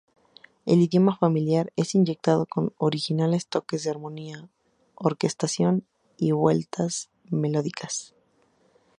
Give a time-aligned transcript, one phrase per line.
[0.65, 4.49] El idioma familiar es inyectado con originales toques de armonía,
[4.95, 5.85] orquestación
[6.17, 8.15] y vueltas melódicas.